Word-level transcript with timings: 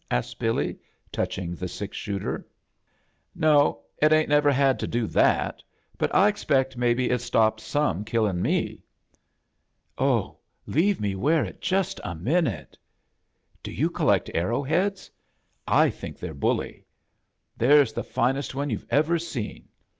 asked 0.09 0.39
BiUy, 0.39 0.79
touching 1.11 1.53
the 1.53 1.67
six 1.67 1.95
shooter. 1.95 2.43
"No. 3.35 3.81
It 4.01 4.11
'ain't 4.11 4.29
never 4.29 4.51
had 4.51 4.79
to 4.79 4.87
do 4.87 5.05
that, 5.05 5.11
A 5.11 5.13
JOURNEY 5.13 5.53
IN 5.53 5.53
SEARCH 5.53 5.61
OF 5.61 5.97
CHRISTMAS 5.97 5.97
but 6.11 6.15
I 6.15 6.27
expect 6.27 6.77
maybe 6.77 7.09
it's 7.11 7.23
stopped 7.23 7.59
some 7.59 8.03
killia' 8.03 8.33
me." 8.33 8.83
"Oh, 9.99 10.39
leave 10.65 10.99
me 10.99 11.13
wear 11.13 11.45
it 11.45 11.61
Just 11.61 11.99
a 12.03 12.15
mioutel 12.15 12.65
Do 13.61 13.71
you 13.71 13.91
collect 13.91 14.31
arrow 14.33 14.63
heads? 14.63 15.11
I 15.67 15.91
thiok 15.91 16.17
they're 16.17 16.33
buUy. 16.33 16.83
There's 17.55 17.93
the 17.93 18.03
finest 18.03 18.55
one 18.55 18.71
you 18.71 18.81
ever 18.89 19.19
seen." 19.19 19.67